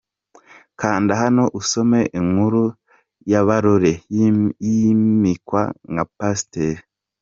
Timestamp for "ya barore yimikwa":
3.31-5.61